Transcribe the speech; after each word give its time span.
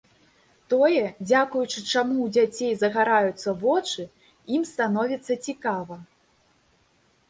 Тое, 0.73 1.03
дзякуючы 1.27 1.79
чаму 1.91 2.17
ў 2.21 2.27
дзяцей 2.39 2.73
загараюцца 2.81 3.49
вочы, 3.63 4.09
ім 4.59 4.69
становіцца 4.75 5.43
цікава. 5.51 6.05